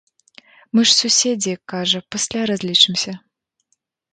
[0.77, 3.11] Мы ж суседзі, кажа, пасля разлічымся.